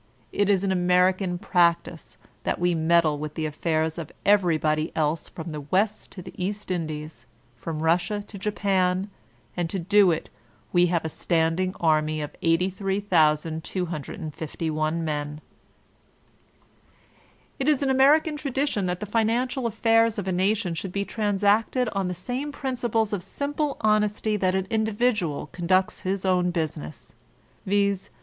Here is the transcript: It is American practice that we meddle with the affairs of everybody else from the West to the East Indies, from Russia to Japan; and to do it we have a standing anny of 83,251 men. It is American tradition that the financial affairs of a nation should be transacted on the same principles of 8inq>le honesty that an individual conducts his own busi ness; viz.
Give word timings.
It 0.31 0.49
is 0.49 0.63
American 0.63 1.37
practice 1.37 2.17
that 2.41 2.57
we 2.57 2.73
meddle 2.73 3.19
with 3.19 3.35
the 3.35 3.45
affairs 3.45 3.99
of 3.99 4.11
everybody 4.25 4.91
else 4.95 5.29
from 5.29 5.51
the 5.51 5.61
West 5.61 6.09
to 6.13 6.23
the 6.23 6.33
East 6.43 6.71
Indies, 6.71 7.27
from 7.55 7.83
Russia 7.83 8.23
to 8.23 8.37
Japan; 8.39 9.11
and 9.55 9.69
to 9.69 9.77
do 9.77 10.09
it 10.09 10.31
we 10.73 10.87
have 10.87 11.05
a 11.05 11.09
standing 11.09 11.75
anny 11.79 12.19
of 12.19 12.35
83,251 12.41 15.05
men. 15.05 15.39
It 17.59 17.67
is 17.69 17.83
American 17.83 18.37
tradition 18.37 18.87
that 18.87 19.01
the 19.01 19.05
financial 19.05 19.67
affairs 19.67 20.17
of 20.17 20.27
a 20.27 20.31
nation 20.31 20.73
should 20.73 20.91
be 20.91 21.05
transacted 21.05 21.87
on 21.89 22.07
the 22.07 22.15
same 22.15 22.51
principles 22.51 23.13
of 23.13 23.21
8inq>le 23.21 23.77
honesty 23.81 24.35
that 24.35 24.55
an 24.55 24.65
individual 24.71 25.49
conducts 25.51 26.01
his 26.01 26.25
own 26.25 26.51
busi 26.51 26.79
ness; 26.79 27.13
viz. 27.67 28.09